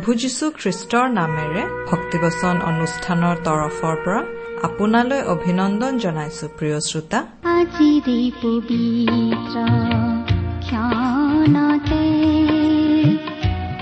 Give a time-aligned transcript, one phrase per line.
[0.00, 4.20] প্ৰভু যীশু খ্ৰীষ্টৰ নামেৰে ভক্তিবচন অনুষ্ঠানৰ তৰফৰ পৰা
[4.66, 7.18] আপোনালৈ অভিনন্দন জনাইছো প্ৰিয় শ্ৰোতা।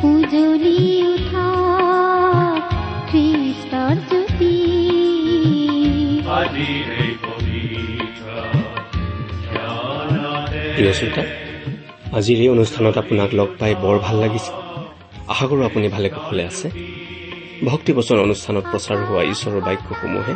[0.09, 0.79] উজলি
[1.13, 1.47] উঠা
[3.11, 4.55] খ্ৰীষ্টৰ জ্যোতি।
[10.77, 11.23] প্ৰিয় শ্ৰোতা
[12.19, 14.58] আজিৰ এই অনুষ্ঠানত আপোনাক লগ পাই বৰ ভাল লাগিছে।
[15.29, 16.67] আশা কৰোঁ আপুনি ভালে কুশলে আছে।
[17.65, 20.35] ভক্তিবচন অনুষ্ঠানত প্ৰচাৰ হোৱা ঈশ্বৰৰ বাক্যসমূহে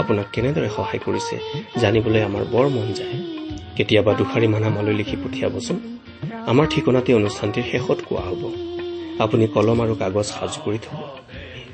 [0.00, 1.34] আপোনাক কেনেদৰে সহায় কৰিছে
[1.80, 3.16] জানিবলৈ আমাৰ বৰ মন যায়।
[3.76, 5.78] কেতিয়াবা দুষাৰিমান আমালৈ লিখি পঠিয়াবচোন।
[6.46, 8.42] আমাৰ ঠিকনাতে অনুষ্ঠানটিৰ শেষত কোৱা হ'ব।
[9.24, 10.98] আপুনি কলম আৰু কাগজ সাজু কৰি থব।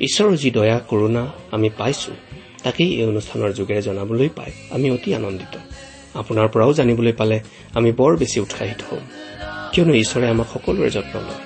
[0.06, 2.12] ঈশ্বৰৰ যি দয়া কৰোণা আমি পাইছো
[2.64, 5.54] তাকেই এই অনুষ্ঠানৰ যোগেৰে জনাবলৈ পাই আমি অতি আনন্দিত।
[6.20, 7.36] আপোনাৰ পৰাও জানিবলৈ পালে
[7.74, 9.02] আমি বৰ বেছি উৎসাহিত হ'ম।
[9.72, 11.45] কিয়নো ঈশ্বৰে আমাক সকলোৰে যত্ন লয়।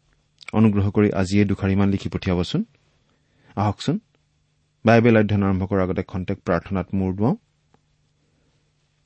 [0.53, 2.61] অনুগ্ৰহ কৰি আজিয়ে দুখাৰিমান লিখি পঠিয়াবচোন।
[3.55, 3.99] আহকচোন
[4.85, 7.35] বাইবেল অধ্যয়ন আৰম্ভ কৰাৰ আগতে খন্তেক প্ৰাৰ্থনাত মূৰ দুৱাওঁ।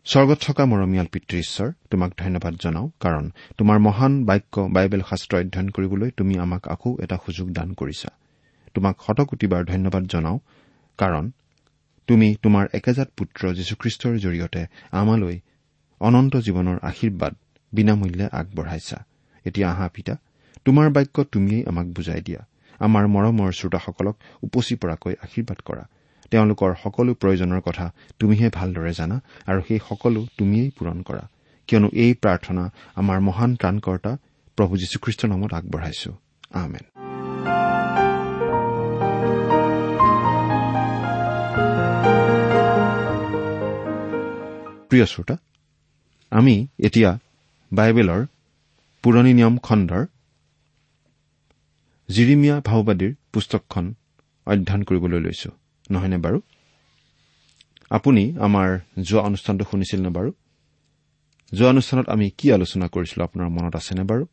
[0.06, 5.70] স্বৰ্গত থকা মৰমীয়াল পিতৃ ঈশ্বৰ তোমাক ধন্যবাদ জনাওঁ কাৰণ তোমাৰ মহান বাক্য বাইবেল শাস্ত্ৰ অধ্যয়ন
[5.70, 8.10] কৰিবলৈ তুমি আমাক আকৌ এটা সুযোগ দান কৰিছা।
[8.74, 10.38] তোমাক শতকোটিবাৰ ধন্যবাদ জনাওঁ
[11.00, 11.32] কাৰণ
[12.08, 14.62] তুমি তোমাৰ একেজাত পুত্ৰ যীশুখ্ৰীষ্টৰ জৰিয়তে
[14.92, 15.38] আমালৈ
[16.02, 17.34] অনন্ত জীৱনৰ আশীৰ্বাদ
[17.74, 18.98] বিনামূল্যে আগবঢ়াইছা।
[19.46, 20.14] এতিয়া আহা পিতা
[20.66, 22.42] তোমাৰ বাক্য তুমিয়েই আমাক বুজাই দিয়া।
[22.80, 25.84] আমাৰ মৰমৰ শ্ৰোতাসকলক উপচি পৰাকৈ আশীৰ্বাদ কৰা।
[26.32, 27.86] তেওঁলোকৰ সকলো প্ৰয়োজনৰ কথা
[28.20, 31.24] তুমিহে ভালদৰে জানা আৰু সেই সকলো তুমিয়েই পূৰণ কৰা।
[31.68, 32.64] কিয়নো এই প্ৰাৰ্থনা
[32.96, 34.12] আমাৰ মহান ত্ৰাণকৰ্তা
[34.58, 36.12] প্ৰভু যীশুখ্ৰীষ্টৰ নামত আগবঢ়াইছো।
[36.54, 36.86] আমেন।
[44.90, 45.36] প্ৰিয় শ্ৰোতা
[46.32, 47.12] আমি এতিয়া
[47.72, 48.22] বাইবেলৰ
[49.04, 50.04] পুৰণি নিয়ম খণ্ডৰ
[52.10, 53.94] জিৰিমিয়া ভাওবাদীৰ পুস্তকখন
[54.48, 55.50] অধ্যয়ন কৰিবলৈ লৈছো।
[55.92, 56.42] নহয়নে বাৰু?
[57.90, 60.32] আপুনি আমাৰ যোৱা অনুষ্ঠানটো শুনিছিল নে বাৰু?
[61.54, 64.26] যোৱা অনুষ্ঠানত আমি কি আলোচনা কৰিছিলো আপোনাৰ মনত আছেনে বাৰু?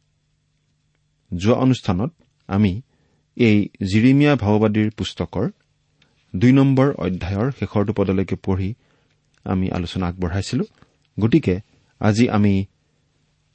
[1.36, 2.12] যোৱা অনুষ্ঠানত
[2.48, 2.82] আমি
[3.36, 5.50] এই জিৰিমিয়া ভাওবাদীৰ পুস্তকৰ
[6.36, 8.74] দুই নম্বৰ অধ্যায়ৰ শেষৰটো পদলৈকে পঢ়ি
[9.44, 10.64] আমি আলোচনা আগবঢ়াইছিলো।
[11.20, 11.60] গতিকে
[12.00, 12.64] আজি আমি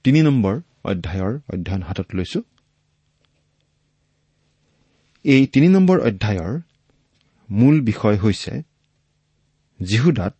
[0.03, 2.41] তিনি নম্বৰ অধ্যায়ৰ অধ্যয়ন হাতত লৈছো।
[5.27, 6.53] এই তিনি নম্বৰ অধ্যায়ৰ
[7.49, 8.53] মূল বিষয় হৈছে
[9.79, 10.37] জিহুদাত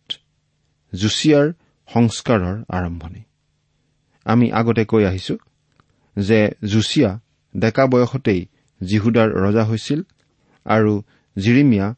[0.92, 1.46] জুছিয়াৰ
[1.88, 3.22] সংস্কাৰৰ আৰম্ভণি।
[4.26, 5.34] আমি আগতে কৈ আহিছো
[6.16, 7.10] যে জুছিয়া
[7.56, 8.40] ডেকা বয়সতেই
[8.80, 10.00] জিহুদাৰ ৰজা হৈছিল
[10.66, 10.92] আৰু
[11.36, 11.94] জিৰিমিয়া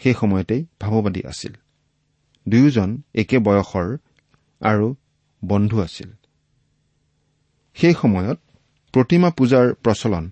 [0.00, 1.52] সেই সময়তেই ভাৱবাদী আছিল।
[2.48, 3.88] দুয়োজন একে বয়সৰ
[4.60, 4.86] আৰু
[5.42, 6.10] বন্ধু আছিল।
[7.76, 8.38] সেই সময়ত
[8.92, 10.24] প্ৰতিমা পূজাৰ প্ৰচলন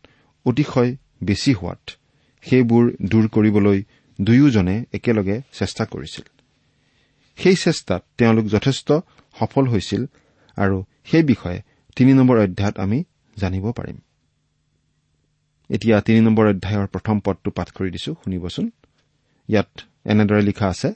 [0.47, 1.83] অতিশয় বেছি হোৱাত
[2.45, 3.79] সেইবোৰ দূৰ কৰিবলৈ
[4.19, 6.27] দুয়োজনে একেলগে চেষ্টা কৰিছিল।
[7.39, 8.89] সেই চেষ্টাত তেওঁলোক যথেষ্ট
[9.37, 10.03] সফল হৈছিল
[10.57, 11.59] আৰু সেই বিষয়ে
[11.97, 12.99] তিনি নম্বৰ অধ্যায়ত আমি
[13.37, 13.99] জানিব পাৰিম।
[15.71, 18.67] এতিয়া তিনি নম্বৰ অধ্যায়ৰ প্ৰথম পদটো পাঠ কৰি দিছো শুনিবচোন।
[19.49, 19.71] ইয়াত
[20.05, 20.89] এনেদৰে লিখা আছে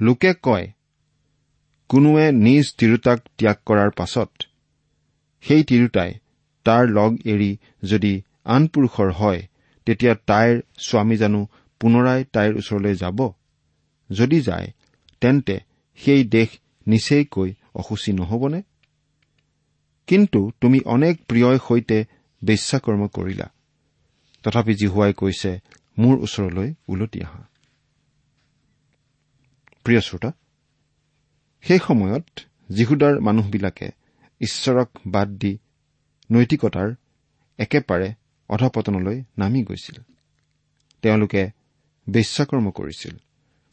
[0.00, 0.66] লোকে কয়
[1.90, 4.30] কোনোৱে নিজ তিৰোতাক ত্যাগ কৰাৰ পাছত
[5.44, 6.10] সেই তিৰোতাই
[6.64, 9.40] তাৰ লগ এৰি যদি আন পুৰুষৰ হয়
[9.86, 11.40] তেতিয়া তাইৰ স্বামী জানো
[11.80, 13.18] পুনৰাই তাইৰ ওচৰলৈ যাব?
[14.10, 14.68] যদি যায়
[15.20, 15.60] তেন্তে
[15.96, 16.48] সেই দেশ
[16.86, 18.62] নিচেইকৈ অসুচী নহবনে?
[20.06, 21.98] কিন্তু তুমি অনেক প্ৰিয়ৰ সৈতে
[22.44, 23.46] বেশ্যাকৰ্ম কৰিলা।
[24.42, 25.50] তথাপি জিহুৱাই কৈছে
[25.98, 27.42] মোৰ ওচৰলৈ ওলটি আহা।
[29.84, 30.30] প্ৰিয় শ্ৰোতা
[31.64, 32.26] সেই সময়ত
[32.72, 33.88] জিহুদাৰ মানুহবিলাকে
[34.40, 35.58] ঈশ্বৰক বাদ দি
[36.32, 36.94] নৈতিকতাৰ
[37.58, 38.14] একেবাৰে
[38.48, 40.02] অধপতনলৈ নামি গৈছিল।
[41.02, 41.50] তেওঁলোকে
[42.10, 43.16] বেশ্যাকৰ্ম কৰিছিল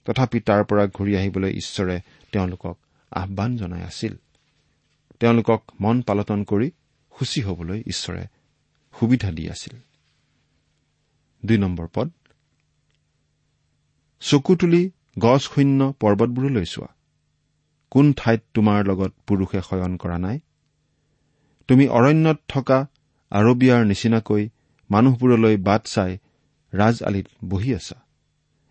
[0.05, 1.99] তথাপি তাৰ পৰা ঘূৰি আহিবলৈ ঈশ্বৰে
[2.31, 2.77] তেওঁলোকক
[3.11, 4.15] আহান জনাই আছিল।
[5.19, 6.71] তেওঁলোকক মন পালটন কৰি
[7.19, 8.27] সূচী হবলৈ ঈশ্বৰে
[8.99, 9.79] সুবিধা দি আছিল।
[14.19, 16.87] চকু তুলি গছ শূন্য পৰ্বতবোৰলৈ চোৱা।
[17.89, 20.39] কোন ঠাইত তোমাৰ লগত পুৰুষে শয়ন কৰা নাই?
[21.67, 22.77] তুমি অৰণ্যত থকা
[23.31, 24.43] আৰবিয়াৰ নিচিনাকৈ
[24.89, 26.11] মানুহবোৰলৈ বাট চাই
[26.73, 27.97] ৰাজ আলিত বহি আছা।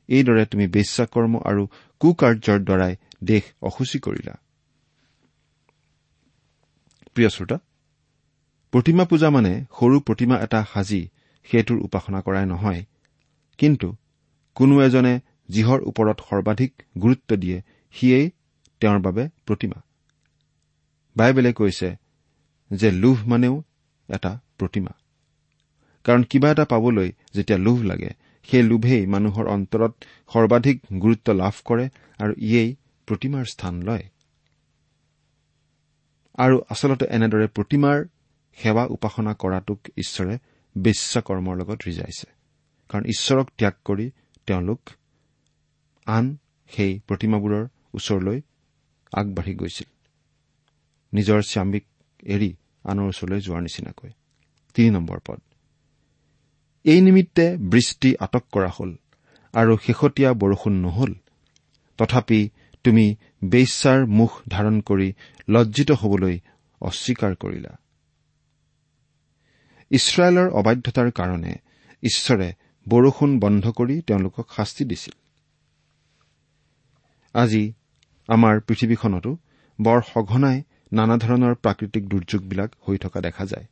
[0.09, 1.63] এইদৰে তুমি বেশ্যাকৰ্ম আৰু
[2.01, 2.95] কুকাৰ্যৰ দ্বাৰাই
[3.25, 4.35] দেশ অসুচী কৰিলা।
[8.73, 11.03] প্ৰতিমা পূজা মানে সৰু প্ৰতিমা এটা সাজি
[11.49, 12.83] সেইটোৰ উপাসনা কৰাই নহয়।
[13.59, 13.89] কিন্তু
[14.55, 15.15] কোনো এজনে
[15.49, 17.59] যিহৰ ওপৰত সৰ্বাধিক গুৰুত্ব দিয়ে
[17.95, 18.27] সিয়েই
[18.81, 19.79] তেওঁৰ বাবে প্ৰতিমা।
[21.17, 21.89] বাইবেলে কৈছে
[22.71, 23.63] যে লোভ মানেও
[24.09, 24.91] এটা প্ৰতিমা।
[26.05, 28.11] কাৰণ কিবা এটা পাবলৈ যেতিয়া লোভ লাগে
[28.43, 29.93] সেই লোভেই মানুহৰ অন্তৰত
[30.33, 32.77] সৰ্বাধিক গুৰুত্ব লাভ কৰে আৰু ইয়েই
[33.07, 34.09] প্ৰতিমাৰ স্থান লয়।
[36.35, 38.05] আৰু আচলতে এনেদৰে প্ৰতিমাৰ
[38.55, 40.39] সেৱা উপাসনা কৰাটোক ঈশ্বৰে
[40.79, 42.27] বেশ্যাকৰ্মৰ লগত ৰিজাইছে।
[42.89, 44.11] কাৰণ ঈশ্বৰক ত্যাগ কৰি
[44.47, 44.81] তেওঁলোক
[46.07, 46.37] আন
[46.69, 48.41] সেই প্ৰতিমাবোৰৰ ওচৰলৈ
[49.13, 49.87] আগবাঢ়ি গৈছিল।
[51.13, 51.85] নিজৰ স্বামীক
[52.27, 52.51] এৰি
[52.85, 54.11] আনৰ ওচৰলৈ যোৱাৰ নিচিনাকৈ।
[54.75, 55.41] তিনি নম্বৰ পদ।
[56.85, 58.91] এই নিমিত্তে বৃষ্টি আটক কৰা হল
[59.55, 61.13] আৰু শেহতীয়া বৰষুণ নহল।
[61.99, 62.41] তথাপি
[62.85, 63.07] তুমি
[63.45, 65.13] বেশ্যাৰ মুখ ধাৰণ কৰি
[65.49, 66.41] লজ্জিত হবলৈ
[66.81, 67.73] অস্বীকাৰ কৰিলা।
[69.91, 71.53] ইছৰাইলৰ অবাধ্যতাৰ কাৰণে
[72.03, 72.49] ঈশ্বৰে
[72.89, 75.15] বৰষুণ বন্ধ কৰি তেওঁলোকক শাস্তি দিছিল।
[77.35, 77.73] আজি
[78.29, 79.37] আমাৰ পৃথিৱীখনতো
[79.81, 80.63] বৰ সঘনাই
[80.93, 83.67] নানা ধৰণৰ প্ৰাকৃতিক দুৰ্যোগবিলাক হৈ থকা দেখা যায়।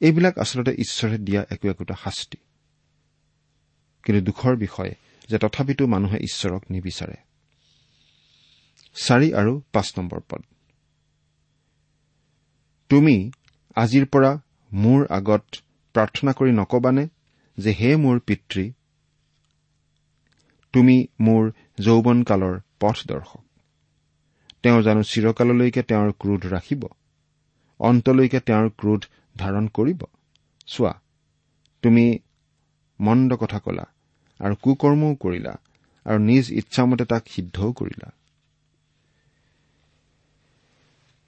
[0.00, 2.38] এইবিলাক আচলতে ঈশ্বৰে দিয়া একো একোটা শাস্তি।
[4.02, 4.94] কিন্তু দুখৰ বিষয়
[5.28, 7.14] যে তথাপিতো মানুহে ঈশ্বৰক নিবিচাৰে।
[8.94, 10.42] চাৰি আৰু পাঁচ নম্বৰ পদ।
[12.88, 13.30] তুমি
[13.74, 14.40] আজিৰ পৰা
[14.72, 15.44] মোৰ আগত
[15.92, 17.08] প্ৰাৰ্থনা কৰি নকবানে
[17.58, 18.72] যে হে মোৰ পিতৃ
[20.72, 23.41] তুমি মোৰ যৌৱনকালৰ পথ দৰ্শক
[24.62, 26.82] তেওঁ জানো চিৰকাললৈকে তেওঁৰ ক্ৰোধ ৰাখিব।
[27.80, 29.02] অন্তলৈকে তেওঁৰ ক্ৰোধ
[29.38, 30.00] ধাৰণ কৰিব।
[30.66, 30.92] চোৱা
[31.82, 32.18] তুমি
[33.00, 33.86] মন্দ কথা কলা
[34.40, 35.54] আৰু কুকৰ্মও কৰিলা
[36.06, 38.08] আৰু নিজ ইচ্ছামতে তাক সিদ্ধও কৰিলা।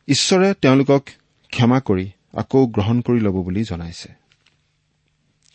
[0.08, 1.02] ঈশ্বৰে তেওঁলোকক
[1.52, 4.10] ক্ষমা কৰি আকৌ গ্ৰহণ কৰি ল'ব বুলি জনাইছে।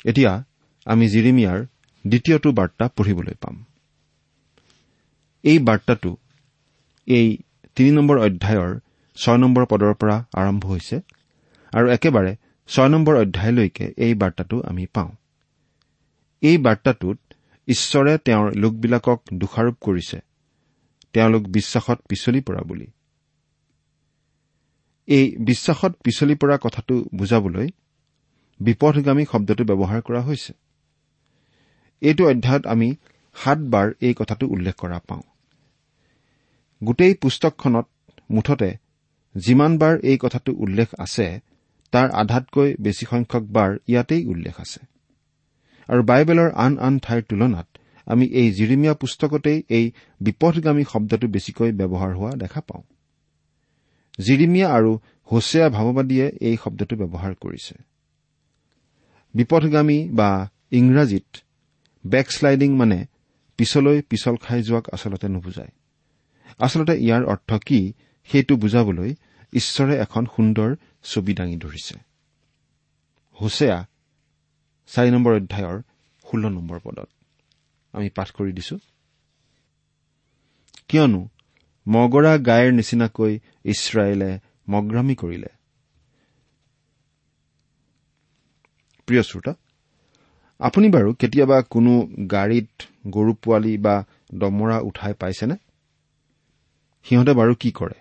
[0.06, 0.44] এতিয়া
[0.86, 1.60] আমি জিৰিমিয়াৰ
[2.08, 3.66] দ্বিতীয়টো বাৰ্তা পঢ়িবলৈ পাম।
[5.44, 6.18] এই বাৰ্তাটো
[7.08, 7.38] এই
[7.76, 8.80] তিনি নম্বৰ অধ্যায়ৰ
[9.18, 11.02] ছয় নম্বৰ পদৰ পৰা আৰম্ভ হৈছে
[11.74, 12.36] আৰু একেবাৰে
[12.68, 15.12] ছয় নম্বৰ অধ্যায়লৈকে এই বাৰ্তাটো আমি পাওঁ।
[16.42, 17.20] এই বাৰ্তাটোত
[17.68, 20.20] ঈশ্বৰে তেওঁৰ লোকবিলাকক দোষাৰোপ কৰিছে।
[21.14, 22.88] তেওঁলোক বিশ্বাসত পিছলি পৰা বুলি।
[25.08, 27.68] এই বিশ্বাসত পিছলি পৰা কথাটো বুজাবলৈ
[28.60, 30.54] বিপথগামী শব্দটো ব্যৱহাৰ কৰা হৈছে।
[32.02, 32.96] এইটো অধ্যায়ত আমি
[33.36, 35.22] সাতবাৰ এই কথাটো উল্লেখ কৰা পাওঁ।
[36.84, 37.88] গোটেই পুস্তকখনত
[38.32, 38.72] মুঠতে
[39.36, 41.40] যিমানবাৰ এই কথাটো উল্লেখ আছে
[41.92, 44.80] তাৰ আধাতকৈ বেছি সংখ্যক বাৰ ইয়াতেই উল্লেখ আছে।
[45.90, 47.68] আৰু বাইবেলৰ আন আন ঠাইৰ তুলনাত
[48.06, 52.84] আমি এই জিৰিমীয়া পুস্তকতেই এই বিপথগামী শব্দটো বেছিকৈ ব্যৱহাৰ হোৱা দেখা পাওঁ।
[54.20, 55.00] জিৰিমীয়া আৰু
[55.32, 57.76] হোছেয়া ভাৱবাদীয়ে এই শব্দটো ব্যৱহাৰ কৰিছে।
[59.34, 61.38] বিপথগামী বা ইংৰাজীত
[62.08, 63.06] বেকশ্লাইডিং মানে
[63.58, 65.72] পিছলৈ পিছল খাই যোৱাক আচলতে নুবুজায়।
[66.60, 67.94] আচলতে ইয়াৰ অৰ্থ কি
[68.30, 69.16] সেইটো বুজাবলৈ
[69.54, 71.96] ঈশ্বৰে এখন সুন্দৰ ছবি দাঙি ধৰিছে।
[73.42, 73.86] হোছেয়া
[74.88, 75.82] চাৰি নম্বৰ অধ্যায়ৰ
[76.26, 77.10] ষোল্ল নম্বৰ পদত।
[77.94, 78.78] আমি পাঠ কৰি দিছো।
[80.88, 81.22] কিয়নো
[81.88, 84.40] মগৰা গাইৰ নিচিনাকৈ ইছৰাইলে
[84.70, 85.48] মগ্ৰামী কৰিলে।
[89.08, 89.54] প্ৰিয় শ্ৰোতা
[90.60, 91.92] আপুনি বাৰু কেতিয়াবা কোনো
[92.32, 92.70] গাড়ীত
[93.08, 95.56] গৰু পোৱালি বা দমৰা উঠাই পাইছেনে?
[97.04, 97.98] সিহঁতে বাৰু কি কৰে?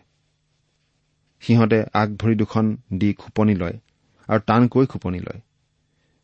[1.41, 3.79] সিহঁতে আগ ভৰি দুখন দি খোপনি লয়
[4.29, 5.41] আৰু টানকৈ খোপনি লয়।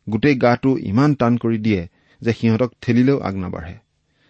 [0.09, 1.87] গোটেই গাটো ইমান টান কৰি দিয়ে
[2.21, 3.77] যে সিহঁতক ঠেলিলেও আগ নাবাঢ়ে।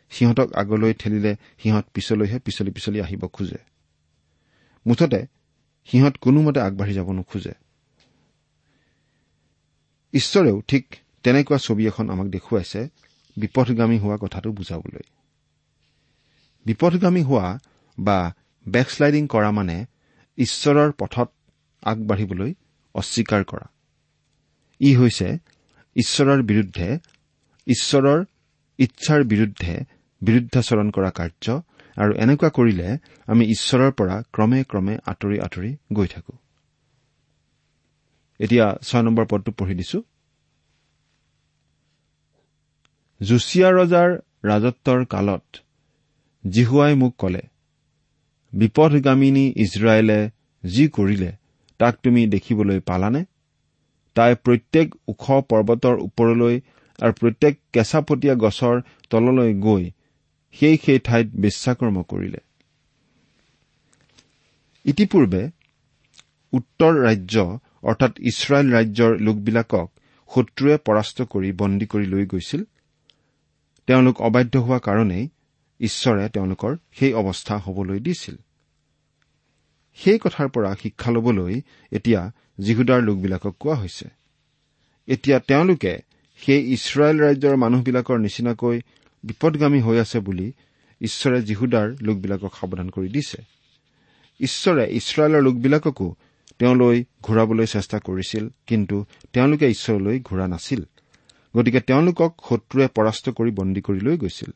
[0.10, 3.58] সিহঁতক আগলৈ ঠেলিলে সিহঁত পিছলৈহে পিছলি পিছলি আহিব খোজে।
[4.88, 5.26] মুঠতে
[5.86, 7.54] সিহঁত কোনোমতে আগবাঢ়ি যাব নোখোজে।
[10.14, 12.90] ঈশ্বৰেও ঠিক তেনেকুৱা ছবি এখন আমাক দেখুৱাইছে
[13.38, 15.02] বিপথগামী হোৱা কথাটো বুজাবলৈ।
[16.66, 17.60] বিপথগামী হোৱা
[17.98, 18.18] বা
[18.66, 19.86] বেকশ্লাইডিং কৰা মানে
[20.38, 21.30] ঈশ্বৰৰ পথত
[21.84, 22.54] আগবাঢ়িবলৈ
[22.96, 23.68] অস্বীকাৰ কৰা।
[24.82, 25.28] ই হৈছে
[25.96, 26.88] ঈশ্বৰৰ বিৰুদ্ধে
[27.68, 28.20] ঈশ্বৰৰ
[28.80, 29.74] ইচ্ছাৰ বিৰুদ্ধে
[30.22, 31.46] বিৰুদ্ধাচৰণ কৰা কাৰ্য
[31.98, 32.90] আৰু এনেকুৱা কৰিলে
[33.28, 36.34] আমি ঈশ্বৰৰ পৰা ক্ৰমে ক্ৰমে আঁতৰি আঁতৰি গৈ থাকো।
[38.40, 40.00] এতিয়া ছয় নম্বৰ পদটো পঢ়ি দিছো।
[43.22, 44.10] জুচিয়া ৰজাৰ
[44.44, 45.46] ৰাজত্বৰ কালত
[46.46, 47.44] জিহুৱাই মোক কলে
[48.56, 50.20] বিপথগামিনী ইজৰাইলে
[50.64, 51.32] যি কৰিলে
[51.80, 53.26] তাক তুমি দেখিবলৈ পালানে?
[54.16, 56.56] তাই প্ৰত্যেক ওখ পৰ্বতৰ ওপৰলৈ
[57.00, 58.76] আৰু প্ৰত্যেক কেঁচাপতীয়া গছৰ
[59.10, 59.92] তললৈ গৈ
[60.56, 62.40] সেই সেই ঠাইত বিশ্বাকৰ্ম কৰিলে।
[64.86, 65.42] ইতিপূৰ্বে
[66.54, 67.36] উত্তৰ ৰাজ্য
[67.84, 69.88] অৰ্থাৎ ইছৰাইল ৰাজ্যৰ লোকবিলাকক
[70.30, 72.64] শত্ৰুৱে পৰাস্ত কৰি বন্দী কৰি লৈ গৈছিল।
[73.88, 75.30] তেওঁলোক অবাধ্য হোৱা কাৰণেই
[75.80, 78.36] ঈশ্বৰে তেওঁলোকৰ সেই অৱস্থা হবলৈ দিছিল।
[79.96, 81.62] সেই কথাৰ পৰা শিক্ষা ল'বলৈ
[81.92, 84.10] এতিয়া যীহুদাৰ লোকবিলাকক কোৱা হৈছে।
[85.08, 86.00] এতিয়া তেওঁলোকে
[86.38, 88.82] সেই ইছৰাইল ৰাজ্যৰ মানুহবিলাকৰ নিচিনাকৈ
[89.24, 90.52] বিপদগামী হৈ আছে বুলি
[91.02, 93.44] ঈশ্বৰে যীহুদাৰ লোকবিলাকক সাৱধান কৰি দিছে।
[94.40, 96.16] ঈশ্বৰে ইছৰাইলৰ লোকবিলাককো
[96.60, 100.84] তেওঁলৈ ঘূৰাবলৈ চেষ্টা কৰিছিল কিন্তু তেওঁলোকে ঈশ্বৰলৈ ঘূৰা নাছিল।
[101.58, 104.52] গতিকে তেওঁলোকক শত্ৰুৱে পৰাস্ত কৰি বন্দী কৰি লৈ গৈছিল।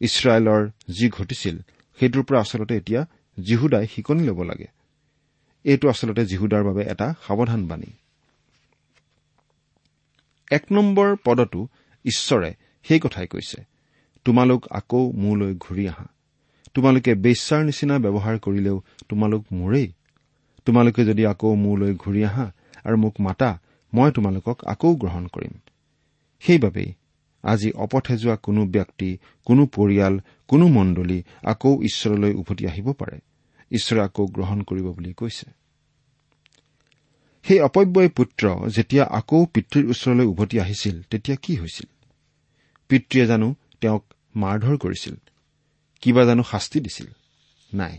[0.00, 1.58] ইছৰাইলৰ যি ঘটিছিল
[2.00, 3.06] সেইটোৰ পৰা আচলতে এতিয়া
[3.44, 4.66] জিহুদাই শিকনি ল'ব লাগে।
[5.64, 7.92] এইটো আচলতে জিহুদাৰ বাবে এটা সাৱধান বাণী।
[10.50, 11.68] এক নম্বৰ পদতো
[12.04, 13.64] ঈশ্বৰে সেই কথাই কৈছে
[14.24, 16.06] তোমালোক আকৌ মোলৈ ঘূৰি আহা।
[16.74, 19.92] তোমালোকে বেশ্যাৰ নিচিনা ব্যৱহাৰ কৰিলেও তোমালোক মোৰেই।
[20.64, 22.52] তোমালোকে যদি আকৌ মোলৈ ঘূৰি আহা
[22.84, 23.60] আৰু মোক মাতা
[23.94, 25.52] মই তোমালোকক আকৌ গ্ৰহণ কৰিম।
[26.40, 26.92] সেইবাবেই
[27.42, 33.18] আজি অপথে যোৱা কোনো ব্যক্তি কোনো পৰিয়াল কোনো মণ্ডলী আকৌ ঈশ্বৰলৈ উভতি আহিব পাৰে।
[33.72, 35.50] ঈশ্বৰে আকৌ গ্ৰহণ কৰিব বুলি কৈছে।
[37.42, 41.86] সেই অপব্যয় পুত্ৰ যেতিয়া আকৌ পিতৃৰ ওচৰলৈ উভতি আহিছিল তেতিয়া কি হৈছিল?
[42.88, 45.14] পিতৃয়ে জানো তেওঁক মাৰধৰ কৰিছিল।
[46.00, 47.06] কিবা জানো শাস্তি দিছিল?
[47.74, 47.98] নাই।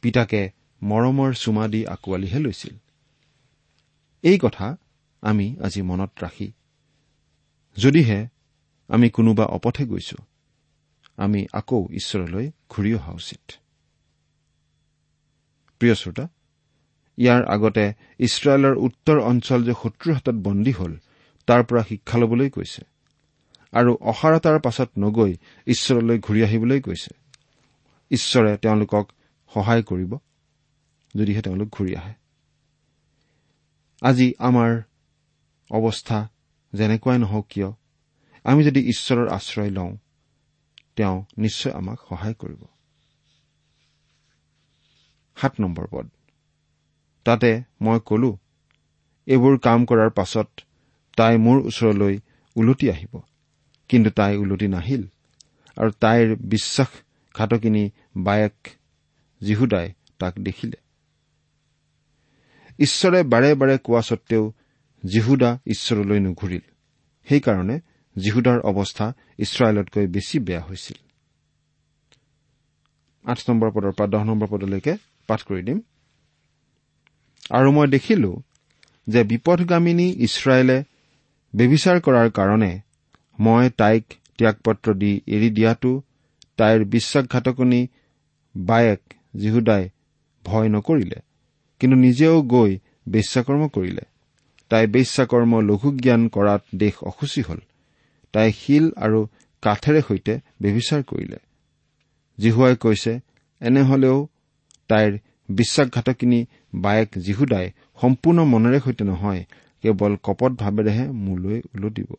[0.00, 0.50] পিতাকে
[0.82, 2.76] মৰমৰ চুমা দি আঁকোৱালিহে লৈছিল।
[4.22, 4.76] এই কথা
[5.22, 6.52] আমি আজি মনত ৰাখি
[7.76, 8.26] যদিহে
[8.88, 10.16] আমি কোনোবা অপথে গৈছো
[11.16, 13.52] আমি আকৌ ঈশ্বৰলৈ ঘূৰি অহা উচিত।
[15.78, 16.28] প্ৰিয় শ্ৰোতা
[17.18, 20.96] ইয়াৰ আগতে ইছৰাইলৰ উত্তৰ অঞ্চল যে শত্ৰুৰ হাতত বন্দী হল
[21.46, 22.82] তাৰ পৰা শিক্ষা ল'বলৈ কৈছে
[23.72, 27.10] আৰু অসাৰতাৰ পাছত নগৈ ঈশ্বৰলৈ ঘূৰি আহিবলৈ কৈছে।
[28.10, 29.12] ঈশ্বৰে তেওঁলোকক
[29.54, 30.16] সহায় কৰিব
[31.16, 32.14] যদিহে তেওঁলোক ঘূৰি আহে।
[34.02, 34.82] আজি আমাৰ
[35.70, 36.28] অৱস্থা
[36.72, 37.70] যেনেকুৱাই নহওক কিয়
[38.44, 39.96] আমি যদি ঈশ্বৰৰ আশ্ৰয় লওঁ
[40.96, 42.77] তেওঁ নিশ্চয় আমাক সহায় কৰিব।
[45.40, 46.08] সাত নম্বৰ পদ।
[47.24, 48.38] তাতে মই কলো
[49.26, 50.48] এইবোৰ কাম কৰাৰ পাছত
[51.16, 52.18] তাই মোৰ ওচৰলৈ
[52.56, 53.20] ওলটি আহিব।
[53.88, 55.02] কিন্তু তাই ওলটি নাহিল
[55.76, 58.68] আৰু তাইৰ বিশ্বাসঘাতকিনী বায়েক
[59.42, 60.76] জীহুদাই তাক দেখিলে।
[62.78, 64.52] ঈশ্বৰে বাৰে বাৰে কোৱা স্বত্তেও
[65.06, 66.60] জীহুদা ঈশ্বৰলৈ নুঘূৰিল।
[67.28, 67.80] সেইকাৰণে
[68.16, 70.96] জীহুদাৰ অৱস্থা ইছৰাইলতকৈ বেছি বেয়া হৈছিল।
[73.24, 74.96] আঠ নম্বৰ পদৰ পৰা দহ নম্বৰ পদলৈকে
[75.28, 75.78] পাঠ কৰি দিম।
[77.50, 78.30] আৰু মই দেখিলো
[79.06, 80.78] যে বিপথগামিনী ইছৰাইলে
[81.54, 82.72] ব্যবিচাৰ কৰাৰ কাৰণে
[83.38, 84.04] মই তাইক
[84.38, 85.92] ত্যাগপত্ৰ দি এৰি দিয়াটো
[86.56, 87.80] তাইৰ বিশ্বাসঘাতকনি
[88.54, 89.00] বায়েক
[89.34, 89.84] যীহুদাই
[90.44, 91.18] ভয় নকৰিলে
[91.80, 92.72] কিন্তু নিজেও গৈ
[93.08, 94.04] বেশ্যাকৰ্ম কৰিলে।
[94.70, 97.60] তাই বেশ্যাকৰ্ম লঘু জ্ঞান কৰাত দেশ অসুচী হল।
[98.34, 99.20] তাই শিল আৰু
[99.62, 101.38] কাঠেৰে সৈতে ব্যবিচাৰ কৰিলে।
[102.38, 103.12] জিহুৱাই কৈছে
[103.60, 104.18] এনেহলেও
[104.88, 105.18] তাইৰ
[105.48, 109.44] বিশ্বাসঘাতকিনী বায়েক যীহুদাই সম্পূৰ্ণ মনেৰে সৈতে নহয়
[109.82, 112.16] কেৱল কপট ভাৱেৰেহে মোলৈ ওলটিব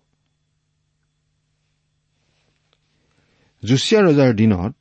[3.64, 4.76] জুচিয়া ৰজাৰ দিনত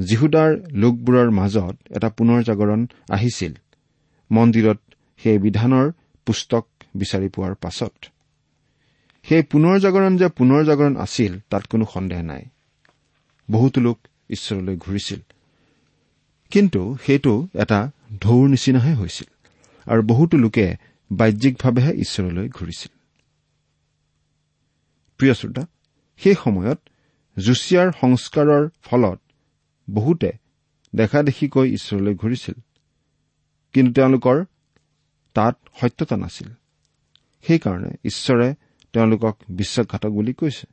[0.00, 3.54] যীহুদাৰ লোকবোৰৰ মাজত এটা পুনৰ জাগৰণ আহিছিল।
[4.30, 4.78] মন্দিৰত
[5.16, 5.92] সেই বিধানৰ
[6.26, 7.92] পুস্তক বিচাৰি পোৱাৰ পাছত।
[9.22, 12.44] সেই পুনৰ জাগৰণ যে পুনৰ জাগৰণ আছিল তাত কোনো সন্দেহ নাই।
[13.50, 13.98] বহুতো লোক
[14.30, 15.20] ঈশ্বৰলৈ ঘূৰিছিল।
[16.52, 17.90] কিন্তু সেইটো এটা
[18.20, 19.46] ঢৌৰ নিচিনাহে হৈছিল
[19.86, 20.76] আৰু বহুতো লোকে
[21.12, 22.98] বাহ্যিকভাৱেহে ঈশ্বৰলৈ ঘূৰিছিল।
[25.18, 25.66] প্ৰিয় শ্ৰোতা
[26.16, 26.78] সেই সময়ত
[27.38, 29.20] জুচিয়াৰ সংস্কাৰৰ ফলত
[29.90, 30.32] বহুতে
[30.94, 32.54] দেখাদেখিকৈ ঈশ্বৰলৈ ঘূৰিছিল।
[33.72, 34.44] কিন্তু তেওঁলোকৰ
[35.34, 36.48] তাত সত্যতা নাছিল।
[37.42, 38.54] সেইকাৰণে ঈশ্বৰে
[38.92, 40.66] তেওঁলোকক বিশ্বাসঘাতক বুলি কৈছে।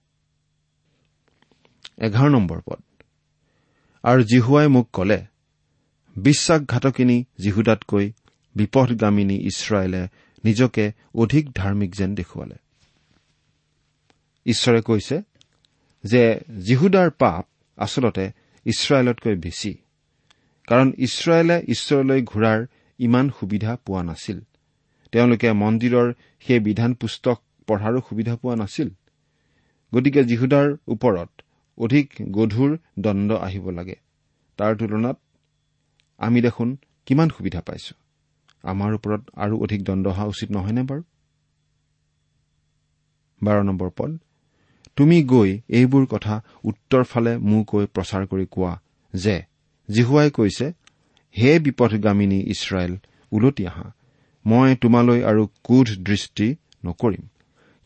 [1.98, 3.04] এঘাৰ নম্বৰ পদ।
[4.04, 5.26] আৰু জিহুৱাই মোক কলে
[6.20, 8.12] বিশ্বাসঘাতকিনী জিহুদাতকৈ
[8.56, 10.08] বিপথগামিনী ইছৰাইলে
[10.44, 12.56] নিজকে অধিক ধাৰ্মিক যেন দেখুৱালে।
[14.46, 15.22] ঈশ্বৰে কৈছে
[16.04, 17.44] যে জিহুদাৰ পাপ
[17.78, 18.32] আচলতে
[18.66, 19.72] ইছৰাইলতকৈ বেছি
[20.68, 22.66] কাৰণ ইছৰাইলে ঈশ্বৰলৈ ঘূৰাৰ
[23.00, 24.40] ইমান সুবিধা পোৱা নাছিল।
[25.12, 28.90] তেওঁলোকে মন্দিৰৰ সেই বিধান পুস্তক পঢ়াৰো সুবিধা পোৱা নাছিল।
[29.96, 31.30] গতিকে জিহুদাৰ ওপৰত
[31.78, 33.96] অধিক গধুৰ দণ্ড আহিব লাগে।
[34.58, 35.18] তাৰ তুলনাত
[36.20, 36.70] আমি দেখোন
[37.06, 37.94] কিমান সুবিধা পাইছো।
[38.64, 41.02] আমাৰ ওপৰত আৰু অধিক দণ্ড অহা উচিত নহয়নে বাৰু?
[43.42, 44.12] বাৰ নম্বৰ পদ
[44.98, 48.74] তুমি গৈ এইবোৰ কথা উত্তৰ ফালে মোকৈ প্ৰচাৰ কৰি কোৱা
[49.14, 49.36] যে
[49.90, 50.66] জিহুৱাই কৈছে
[51.36, 52.94] হে বিপথগামিনী ইছৰাইল
[53.32, 53.88] ওলটি আহা।
[54.46, 56.48] মই তোমালৈ আৰু কোধ দৃষ্টি
[56.86, 57.24] নকৰিম।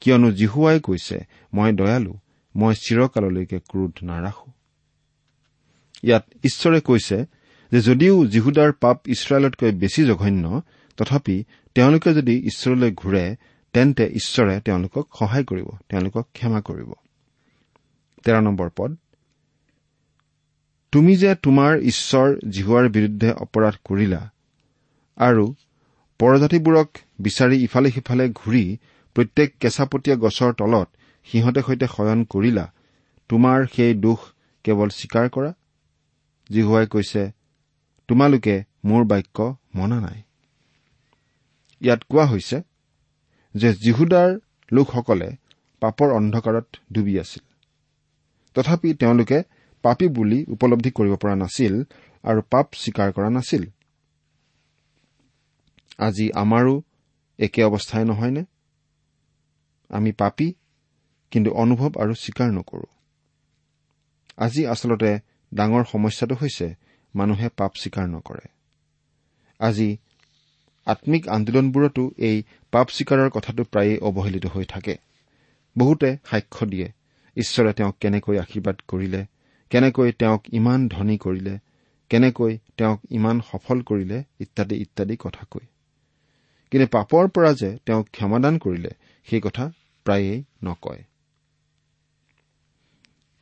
[0.01, 1.17] কিয়নো জিহুৱাই কৈছে
[1.53, 2.13] মই দয়ালু
[2.55, 4.47] মই চিৰকাললৈকে ক্ৰোধ নাৰাখো।
[6.03, 7.17] ইয়াত ঈশ্বৰে কৈছে
[7.73, 10.61] যে যদিও জিহুদাৰ পাপ ইছৰাইলতকৈ বেছি জঘন্য
[10.97, 11.43] তথাপি
[11.75, 13.35] তেওঁলোকে যদি ঈশ্বৰলৈ ঘূৰে
[13.73, 16.91] তেন্তে ঈশ্বৰে তেওঁলোকক সহায় কৰিব তেওঁলোকক ক্ষমা কৰিব।
[20.91, 24.29] তুমি যে তোমাৰ ঈশ্বৰ জিহুৱাৰ বিৰুদ্ধে অপৰাধ কৰিলা
[25.17, 25.55] আৰু
[26.19, 28.77] পৰজাতিবোৰক বিচাৰি ইফালে সিফালে ঘূৰি
[29.13, 30.89] প্ৰত্যেক কেঁচাপতীয়া গছৰ তলত
[31.25, 32.73] সিহঁতে সৈতে শয়ন কৰিলা
[33.29, 34.19] তোমাৰ সেই দোষ
[34.63, 35.53] কেৱল স্বীকাৰ কৰা?
[36.51, 37.42] জিহুৱাই কৈছে
[38.13, 40.21] তোমালোকে মোৰ বাক্য মনা নাই।
[41.81, 42.61] ইয়াত কোৱা হৈছে
[43.55, 44.39] যে জিহুদাৰ
[44.71, 45.29] লোকসকলে
[45.79, 47.43] পাপৰ অন্ধকাৰত ডুবি আছিল।
[48.53, 49.43] তথাপি তেওঁলোকে
[49.81, 51.83] পাপী বুলি উপলব্ধি কৰিব পৰা নাছিল
[52.23, 53.63] আৰু পাপ স্বীকাৰ কৰা নাছিল।
[55.97, 56.81] আজি আমাৰো
[57.39, 58.45] একে অৱস্থাই নহয়নে?
[59.89, 60.53] আমি পাপী
[61.31, 62.85] কিন্তু অনুভৱ আৰু স্বীকাৰ নকৰো।
[64.37, 65.19] আজি আচলতে
[65.53, 66.82] ডাঙৰ সমস্যাটো হৈছে
[67.15, 68.45] মানুহে পাপ স্বীকাৰ নকৰে।
[69.59, 69.89] আজি
[70.87, 72.37] আম্মিক আন্দোলনবোৰতো এই
[72.73, 74.95] পাপ স্বীকাৰৰ কথাটো প্ৰায়েই অৱহেলিত হৈ থাকে।
[75.75, 76.87] বহুতে সাক্ষ্য দিয়ে
[77.37, 79.21] ঈশ্বৰে তেওঁক কেনেকৈ আশীৰ্বাদ কৰিলে
[79.71, 81.53] কেনেকৈ তেওঁক ইমান ধনী কৰিলে
[82.11, 85.65] কেনেকৈ তেওঁক ইমান সফল কৰিলে ইত্যাদি ইত্যাদি কথা কৈ
[86.71, 88.91] কিন্তু পাপৰ পৰা যে তেওঁক ক্ষমাদান কৰিলে
[89.27, 89.63] সেই কথা
[90.05, 91.01] প্ৰায়েই নকয়।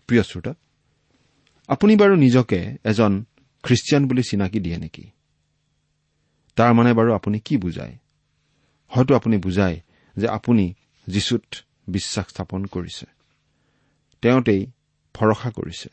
[0.10, 0.53] প্ৰিয় শ্ৰোতা
[1.69, 3.12] আপুনি বাৰু নিজকে এজন
[3.63, 5.12] খ্ৰীষ্টিয়ান বুলি চিনাকি দিয়ে নেকি?
[6.56, 7.97] তাৰ মানে বাৰু আপুনি কি বুজায়?
[8.88, 9.80] হয়তো আপুনি বুজায়
[10.17, 10.74] যে আপুনি
[11.08, 11.43] যীচুত
[11.88, 13.06] বিশ্বাস স্থাপন কৰিছে।
[14.21, 14.65] তেওঁতেই
[15.13, 15.89] ভৰসা কৰিছে।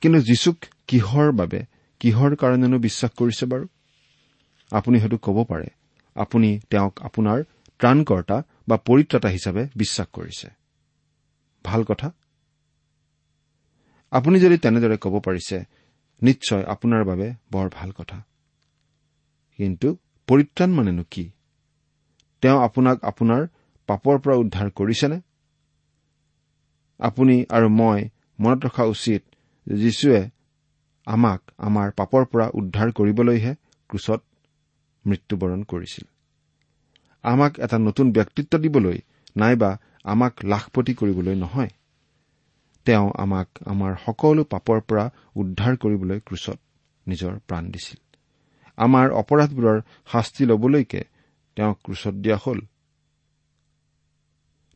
[0.00, 1.64] কিন্তু যীচুক কিহৰ বাবে
[2.00, 3.68] কিহৰ কাৰণেনো বিশ্বাস কৰিছে বাৰু?
[4.70, 5.66] আপুনি হয়তো ক'ব পাৰে
[6.14, 7.42] আপুনি তেওঁক আপোনাৰ
[7.78, 10.48] ত্ৰাণকৰ্তা বা পৰিত্ৰাতা হিচাপে বিশ্বাস কৰিছে।
[11.64, 12.12] ভাল কথা।
[14.10, 15.64] আপুনি যদি তেনেদৰে ক'ব পাৰিছে
[16.22, 18.22] নিশ্চয় আপোনাৰ বাবে বৰ ভাল কথা।
[19.56, 21.30] কিন্তু পৰিত্ৰাণ মানেনো কি?
[22.42, 23.46] তেওঁ আপোনাক আপোনাৰ
[23.86, 25.20] পাপৰ পৰা উদ্ধাৰ কৰিছেনে?
[27.00, 28.08] আপুনি আৰু মই
[28.40, 29.22] মনত ৰখা উচিত
[29.66, 30.30] যীশুৱে
[31.06, 33.54] আমাক আমাৰ পাপৰ পৰা উদ্ধাৰ কৰিবলৈহে
[33.88, 34.22] ক্ৰুচত
[35.06, 36.04] মৃত্যুবৰণ কৰিছিল।
[37.22, 38.98] আমাক এটা নতুন ব্যক্তিত্ব দিবলৈ
[39.36, 41.68] নাইবা আমাক লাখপতি কৰিবলৈ নহয়।
[42.84, 46.58] তেওঁ আমাক আমাৰ সকলো পাপৰ পৰা উদ্ধাৰ কৰিবলৈ ক্ৰুচত
[47.08, 48.00] নিজৰ প্ৰাণ দিছিল।
[48.76, 49.80] আমাৰ অপৰাধবোৰৰ
[50.12, 51.00] শাস্তি লবলৈকে
[51.56, 52.60] তেওঁক ক্ৰুচত দিয়া হ'ল।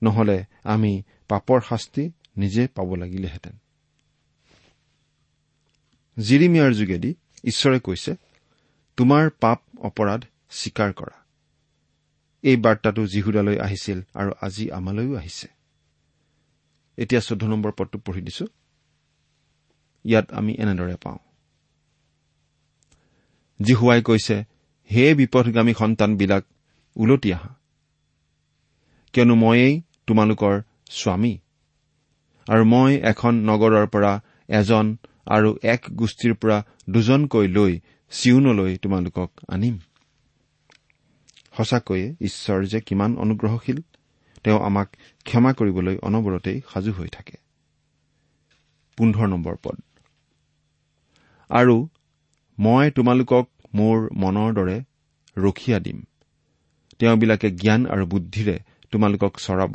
[0.03, 3.57] নহলে আমি পাপৰ শাস্তি নিজে পাব লাগিলেহেঁতেন।
[6.19, 7.14] জিৰিমিয়াৰ যোগেদি
[7.45, 8.17] ঈশ্বৰে কৈছে
[8.97, 11.17] তোমাৰ পাপ অপৰাধ স্বীকাৰ কৰা।
[12.43, 15.49] এই বাৰ্তাটো জিহুদালৈ আহিছিল আৰু আজি আমালৈও আহিছে।
[16.98, 18.46] এতিয়া চৈধ্য নম্বৰ পদটো পঢ়ি দিছো।
[20.04, 21.18] ইয়াত আমি এনেদৰে পাওঁ।
[23.62, 24.44] জিহুৱাই কৈছে
[24.92, 26.44] হে বিপদগামী সন্তানবিলাক
[26.96, 27.54] ওলটি আহা।
[29.12, 31.38] কিয়নো ময়েই তোমালোকৰ স্বামী।
[32.48, 37.80] আৰু মই এখন নগৰৰ পৰা এজন আৰু এক গোষ্ঠীৰ পৰা দুজনকৈ লৈ
[38.11, 39.78] চিউনলৈ তোমালোকক আনিম।
[41.57, 43.83] সঁচাকৈয়ে ঈশ্বৰ যে কিমান অনুগ্ৰহশীল
[44.44, 44.88] তেওঁ আমাক
[45.24, 47.37] ক্ষমা কৰিবলৈ অনবৰতেই সাজু হৈ থাকে।
[51.50, 51.88] আৰু
[52.59, 54.76] মই তোমালোকক মোৰ মনৰ দৰে
[55.37, 56.02] ৰখীয়া দিম।
[56.98, 58.59] তেওঁবিলাকে জ্ঞান আৰু বুদ্ধিৰে
[58.90, 59.74] তোমালোকক চৰাব।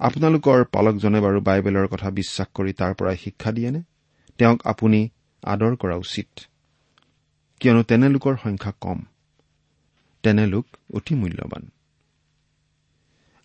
[0.00, 3.82] আপোনালোকৰ পালকজনে বাৰু বাইবেলৰ কথা বিশ্বাস কৰি তাৰ পৰাই শিক্ষা দিয়েনে?
[4.38, 5.08] তেওঁক আপুনি
[5.42, 6.28] আদৰ কৰা উচিত।
[7.60, 9.04] কিয়নো তেনে লোকৰ সংখ্যা কম।
[10.22, 11.64] তেনে লোক অতি মূল্যৱান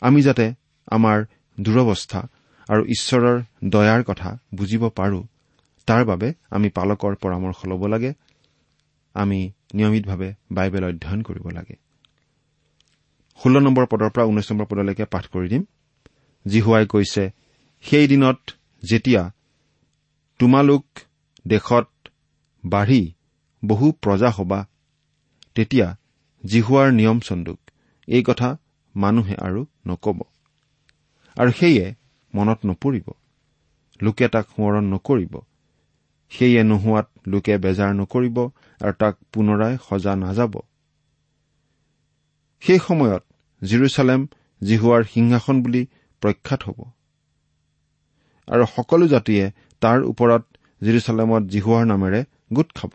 [0.01, 0.45] আমি যাতে
[0.87, 1.17] আমাৰ
[1.57, 2.19] দুৰৱস্থা
[2.69, 5.19] আৰু ঈশ্বৰৰ দয়াৰ কথা বুজিব পাৰো
[5.87, 8.13] তাৰ বাবে আমি পালকৰ পৰামৰ্শ ল'ব লাগে।
[9.15, 9.39] আমি
[9.73, 11.75] নিয়মিতভাৱে বাইবেল অধ্যয়ন কৰিব লাগে।
[13.39, 15.63] ষোল্ল নম্বৰ পদৰ পৰা ঊনৈশ নম্বৰ পদলৈকে পাঠ কৰি দিম।
[16.45, 17.23] জিহুৱাই কৈছে
[17.81, 18.39] সেই দিনত
[18.83, 19.31] যেতিয়া
[20.39, 20.85] তোমালোক
[21.47, 21.87] দেশত
[22.63, 23.03] বাঢ়ি
[23.63, 24.59] বহু প্ৰজা হবা
[25.55, 25.87] তেতিয়া
[26.45, 27.59] জিহুৱাৰ নিয়ম চন্দুক।
[28.07, 28.57] এই কথা
[28.95, 30.19] মানুহে আৰু নকব।
[31.37, 31.85] আৰু সেয়ে
[32.33, 33.07] মনত নপৰিব।
[34.01, 35.33] লোকে তাক সোঁৱৰণ নকৰিব।
[36.29, 38.37] সেয়ে নোহোৱাত লোকে বেজাৰ নকৰিব
[38.81, 40.53] আৰু তাক পুনৰাই সজা নাযাব।
[42.61, 43.23] সেই সময়ত
[43.61, 44.27] জিৰচালেম
[44.63, 45.87] জিহুৱাৰ সিংহাসন বুলি
[46.21, 46.79] প্ৰখ্যাত হ'ব।
[48.47, 49.51] আৰু সকলো জাতিয়ে
[49.81, 50.43] তাৰ ওপৰত
[50.81, 52.93] জিৰচালেমত জিহুৱাৰ নামেৰে গোট খাব।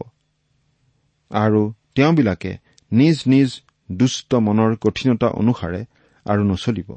[1.30, 2.58] আৰু তেওঁবিলাকে
[2.92, 3.50] নিজ নিজ
[3.92, 5.80] দুষ্ট মনৰ কঠিনতা অনুসাৰে
[6.26, 6.90] আৰু নচলিব।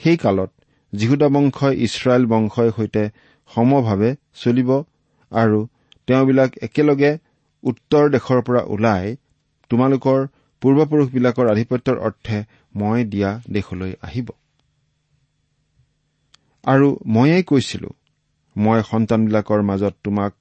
[0.00, 0.50] সেই কালত
[0.92, 3.04] জিহুদা বংশই ইছৰাইল বংশৰ সৈতে
[3.50, 4.70] সমভাৱে চলিব
[5.32, 5.58] আৰু
[6.06, 7.12] তেওঁবিলাক একেলগে
[7.64, 9.16] উত্তৰ দেশৰ পৰা ওলাই
[9.70, 10.20] তোমালোকৰ
[10.62, 12.38] পূৰ্বপুৰুষবিলাকৰ আধিপত্যৰ অৰ্থে
[12.74, 14.28] মই দিয়া দেশলৈ আহিব।
[16.64, 17.90] আৰু ময়েই কৈছিলো
[18.56, 20.32] মই সন্তানবিলাকৰ মাজত তোমাক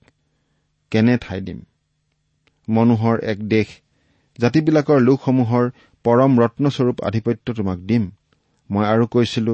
[0.92, 1.60] কেনে ঠাই দিম?
[2.68, 3.68] মনোহৰ এক দেশ
[4.40, 5.66] জাতিবিলাকৰ লোকসমূহৰ
[6.06, 8.04] পৰম ৰত্নস্বৰূপ আধিপত্য তোমাক দিম।
[8.70, 9.54] মই আৰু কৈছিলো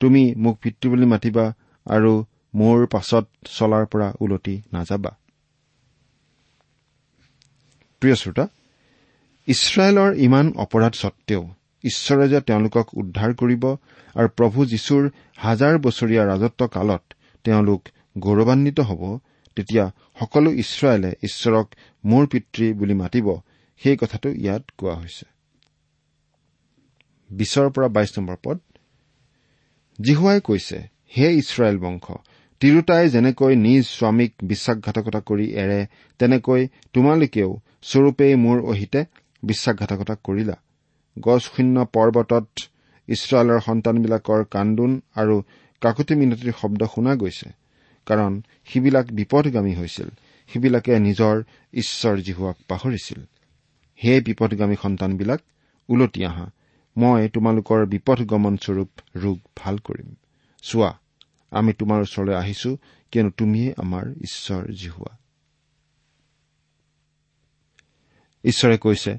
[0.00, 1.44] তুমি মোক পিতৃ বুলি মাতিবা
[1.86, 2.12] আৰু
[2.54, 3.24] মোৰ পাছত
[3.56, 5.12] চলাৰ পৰা ওলটি নাযাবা।
[8.02, 8.44] প্ৰিয় শ্ৰোতা
[9.48, 11.42] ইছৰাইলৰ ইমান অপৰাধ সত্বেও
[11.84, 13.64] ঈশ্বৰে যে তেওঁলোকক উদ্ধাৰ কৰিব
[14.16, 15.02] আৰু প্ৰভু যীশুৰ
[15.36, 17.02] হাজাৰ বছৰীয়া ৰাজত্ব কালত
[17.44, 17.80] তেওঁলোক
[18.18, 19.02] গৌৰৱান্বিত হ'ব
[19.56, 19.84] তেতিয়া
[20.20, 21.66] সকলো ইছৰাইলে ঈশ্বৰক
[22.04, 23.26] মোৰ পিতৃ বুলি মাতিব
[23.82, 25.26] সেই কথাটো ইয়াত কোৱা হৈছে।
[27.30, 28.58] বিছৰ পৰা বাইশ নম্বৰ পদ।
[29.98, 30.78] জিহুৱাই কৈছে
[31.16, 32.06] হে ইছৰাইল বংশ
[32.60, 35.80] তিৰোতাই যেনেকৈ নিজ স্বামীক বিশ্বাসঘাতকতা কৰি এৰে
[36.20, 37.50] তেনেকৈ তোমালোকেও
[37.82, 39.00] স্বৰূপেই মোৰ অহিতে
[39.42, 40.56] বিশ্বাসঘাতকতা কৰিলা।
[41.16, 42.48] গছশূন্য পৰ্বতত
[43.08, 45.36] ইছৰাইলৰ সন্তানবিলাকৰ কান্দোন আৰু
[45.82, 47.48] কাকতি মিনতিৰ শব্দ শুনা গৈছে
[48.06, 48.32] কাৰণ
[48.66, 50.08] সিবিলাক বিপদগামী হৈছিল।
[50.48, 51.36] সিবিলাকে নিজৰ
[51.74, 53.20] ঈশ্বৰ জিহুৱাক পাহৰিছিল।
[54.04, 55.40] হে বিপদগামী সন্তানবিলাক
[55.88, 56.46] ওলটি আহা
[56.96, 60.08] মই তোমালোকৰ বিপদগমনস্বৰূপ ৰোগ ভাল কৰিম।
[60.62, 60.90] চোৱা
[61.50, 62.70] আমি তোমাৰ ওচৰলৈ আহিছো
[63.12, 65.12] কিয়নো তুমিয়েই আমাৰ ঈশ্বৰ জিহুৱা।
[68.44, 69.12] ঈশ্বৰে কৈছে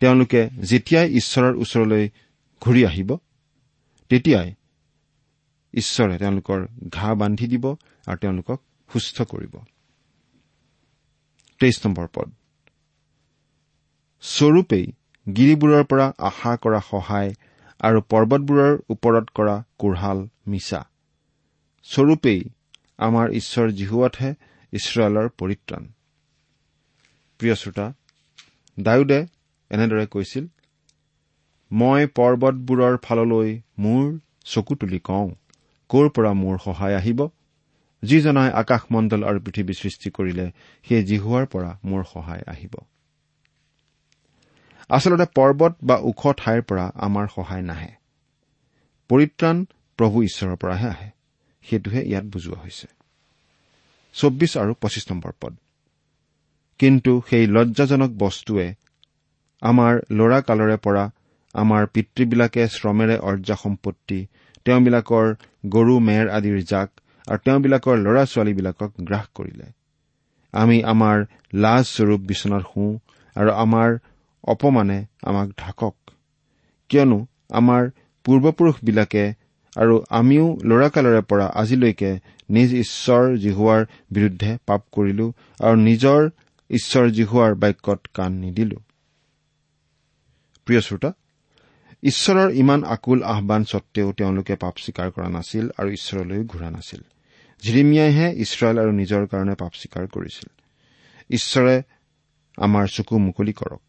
[0.00, 2.04] তেওঁলোকে যেতিয়াই ঈশ্বৰৰ ওচৰলৈ
[2.62, 3.10] ঘূৰি আহিব
[4.08, 4.54] তেতিয়াই
[5.74, 7.64] ঈশ্বৰে তেওঁলোকৰ ঘাঁ বান্ধি দিব
[8.06, 8.58] আৰু তেওঁলোকক
[8.92, 9.54] সুস্থ কৰিব।
[11.60, 12.28] তেইছ নম্বৰ পদ।
[14.22, 14.86] স্বৰূপেই
[15.26, 17.30] গিৰিবোৰৰ পৰা আশা কৰা সহায়
[17.80, 20.80] আৰু পৰ্বতবোৰৰ ওপৰত কৰা কোঢ়াল মিছা।
[21.84, 22.40] স্বৰূপেই
[22.98, 24.30] আমাৰ ঈশ্বৰ জিহুৱাতহে
[24.72, 25.84] ইছৰাইলৰ পৰিত্ৰাণ।
[27.40, 27.86] প্ৰিয় শ্ৰোতা
[28.78, 29.20] ডায়ুদে
[29.70, 30.44] এনেদৰে কৈছিল
[31.70, 34.04] মই পৰ্বতবোৰৰ ফাললৈ মোৰ
[34.44, 35.28] চকু তুলি কওঁ
[35.90, 37.20] ক'ৰ পৰা মোৰ সহায় আহিব?
[38.02, 40.46] যিজনাই আকাশমণ্ডল আৰু পৃথিৱী সৃষ্টি কৰিলে
[40.86, 42.74] সেই জিহুৱাৰ পৰা মোৰ সহায় আহিব।
[44.90, 47.92] আচলতে পৰ্বত বা ওখ ঠাইৰ পৰা আমাৰ সহায় নাহে।
[49.10, 49.56] পৰিত্ৰাণ
[49.98, 51.08] প্ৰভু ঈশ্বৰৰ পৰাহে আহে।
[51.64, 52.86] সেইটোহে ইয়াত বুজোৱা হৈছে।
[54.14, 55.54] চৌব্বিছ আৰু পঁচিছ নম্বৰ পদ।
[56.80, 58.66] কিন্তু সেই লজ্জাজনক বস্তুৱে
[59.62, 61.04] আমাৰ ল'ৰা কালৰে পৰা
[61.54, 64.18] আমাৰ পিতৃবিলাকে শ্ৰমেৰে অৰ্জা সম্পত্তি
[64.64, 65.26] তেওঁবিলাকৰ
[65.68, 66.88] গৰু মেৰ আদিৰ জাক
[67.28, 69.66] আৰু তেওঁবিলাকৰ ল'ৰা ছোৱালীবিলাকক গ্ৰাস কৰিলে।
[70.52, 71.16] আমি আমাৰ
[71.54, 72.92] লাজ স্বৰূপ বিচনাত শুওঁ
[73.36, 73.98] আৰু আমাৰ
[74.44, 75.94] অপমানে আমাক ঢাকক।
[76.88, 77.90] কিয়নো আমাৰ
[78.24, 79.34] পূৰ্বপুৰুষবিলাকে
[79.76, 82.18] আৰু আমিও ল'ৰাকালৰে পৰা আজিলৈকে
[82.50, 86.30] নিজ ঈশ্বৰ জিহুৱাৰ বিৰুদ্ধে পাপ কৰিলো আৰু নিজৰ
[86.70, 88.76] ঈশ্বৰ জিহুৱাৰ বাক্যত কাণ নিদিলো।
[92.02, 97.00] ঈশ্বৰৰ ইমান আকুল আহান স্বত্তেও তেওঁলোকে পাপ স্বীকাৰ কৰা নাছিল আৰু ঈশ্বৰলৈ ঘূৰা নাছিল।
[97.64, 100.50] ঝিৰিমিয়াইহে ইছৰাইল আৰু নিজৰ কাৰণে পাপ স্বীকাৰ কৰিছিল।
[101.30, 101.82] ঈশ্বৰে
[102.56, 103.87] আমাৰ চকু মুকলি কৰক।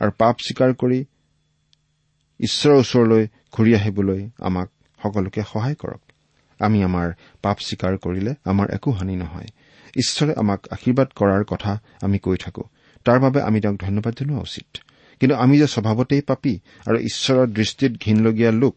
[0.00, 1.04] আৰু পাপ স্বীকাৰ কৰি
[2.40, 4.68] ঈশ্বৰৰ ওচৰলৈ ঘূৰি আহিবলৈ আমাক
[5.02, 6.02] সকলোকে সহায় কৰক।
[6.60, 9.48] আমি আমাৰ পাপ স্বীকাৰ কৰিলে আমাৰ একো হানি নহয়।
[9.96, 12.62] ঈশ্বৰে আমাক আশীৰ্বাদ কৰাৰ কথা আমি কৈ থাকো।
[13.04, 14.78] তাৰ বাবে আমি তেওঁক ধন্যবাদ জনোৱা উচিত।
[15.20, 18.76] কিন্তু আমি যে স্বভাৱতেই পাপী আৰু ঈশ্বৰৰ দৃষ্টিত ঘীনলগীয়া লোক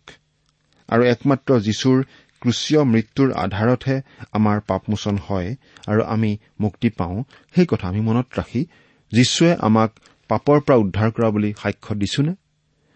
[0.87, 2.03] আৰু একমাত্ৰ যীশুৰ
[2.41, 5.55] ক্ৰুচীয় মৃত্যুৰ আধাৰতহে আমাৰ পাপমোচন হয়
[5.87, 7.23] আৰু আমি মুক্তি পাওঁ
[7.55, 8.65] সেই কথা আমি মনত ৰাখি
[9.11, 9.91] যীশুৱে আমাক
[10.29, 12.35] পাপৰ পৰা উদ্ধাৰ কৰা বুলি সাক্ষ্য দিছোনে?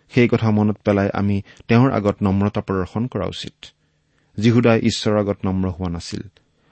[0.10, 3.66] সেই কথা মনত পেলাই আমি তেওঁৰ আগত নম্ৰতা প্ৰদৰ্শন কৰা উচিত।
[4.38, 6.22] যীহুদাই ঈশ্বৰৰ আগত নম্ৰ হোৱা নাছিল।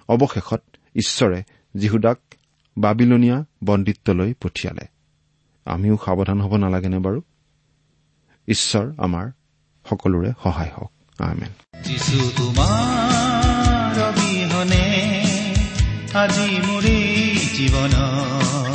[0.08, 0.62] অৱশেষত
[0.96, 1.44] ঈশ্বৰে
[1.76, 2.18] যীহুদাক
[2.78, 4.88] বাবিলনীয়া বন্দিত্বলৈ পঠিয়ালে।
[5.66, 7.22] আমিও সাৱধান হ'ব নালাগেনে বাৰু?
[8.48, 9.32] ঈশ্বৰ আমাৰ
[9.90, 14.84] সকলোৰে সহায় হওক। আমেন। যিছু তোমাৰ অবিহনে
[16.14, 18.75] আজি মোৰে জীৱন।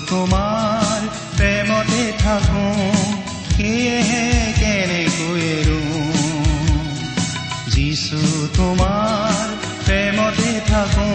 [0.00, 1.00] তোমাৰ
[1.36, 2.66] প্ৰেমতে থাকো
[3.54, 4.24] সেয়েহে
[4.60, 5.52] কেনেকৈ
[7.74, 8.20] যিছু
[8.56, 9.46] তোমাৰ
[9.86, 11.08] প্ৰেমতে থাকো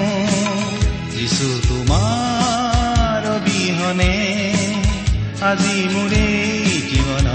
[1.13, 4.15] যিছু তোমাৰ অবিহনে
[5.41, 6.27] আজি মোৰে
[6.89, 7.27] জীৱন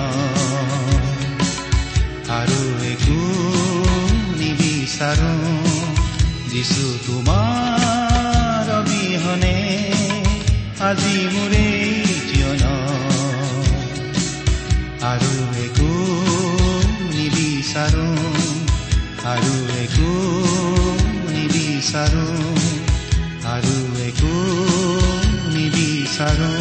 [2.39, 2.61] আৰু
[2.93, 3.21] একো
[4.39, 5.35] নিবিচাৰো
[6.49, 7.52] যিছু তোমাৰ
[10.83, 11.67] আজি মোৰে
[12.29, 12.63] জীৱন।
[15.03, 15.33] আৰু
[15.65, 15.91] একো
[17.13, 18.07] নিবিচাৰো
[19.25, 20.11] আৰু একো
[21.33, 22.27] নিবিচাৰো
[23.55, 23.77] আৰু
[24.09, 24.35] একো
[25.55, 26.53] নিবিচাৰো।